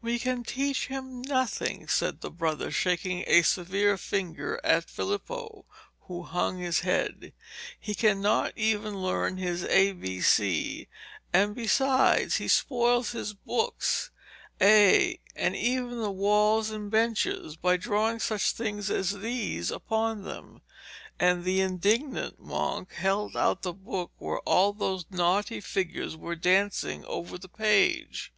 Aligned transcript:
'We 0.00 0.20
can 0.20 0.42
teach 0.42 0.86
him 0.86 1.20
nothing,' 1.20 1.86
said 1.86 2.22
the 2.22 2.30
brother, 2.30 2.70
shaking 2.70 3.24
a 3.26 3.42
severe 3.42 3.98
finger 3.98 4.58
at 4.64 4.88
Filippo, 4.88 5.66
who 6.08 6.22
hung 6.22 6.56
his 6.56 6.80
head. 6.80 7.34
'He 7.78 7.94
cannot 7.94 8.54
even 8.56 8.96
learn 9.02 9.36
his 9.36 9.64
A 9.64 9.92
B 9.92 10.22
C. 10.22 10.88
And 11.30 11.54
besides, 11.54 12.36
he 12.36 12.48
spoils 12.48 13.12
his 13.12 13.34
books, 13.34 14.10
ay, 14.62 15.18
and 15.34 15.54
even 15.54 16.00
the 16.00 16.10
walls 16.10 16.70
and 16.70 16.90
benches, 16.90 17.56
by 17.56 17.76
drawing 17.76 18.18
such 18.18 18.52
things 18.52 18.90
as 18.90 19.18
these 19.20 19.70
upon 19.70 20.22
them.' 20.22 20.62
And 21.20 21.44
the 21.44 21.60
indignant 21.60 22.40
monk 22.40 22.92
held 22.94 23.36
out 23.36 23.60
the 23.60 23.74
book 23.74 24.12
where 24.16 24.40
all 24.46 24.72
those 24.72 25.04
naughty 25.10 25.60
figures 25.60 26.16
were 26.16 26.34
dancing 26.34 27.04
over 27.04 27.36
the 27.36 27.50
page. 27.50 28.32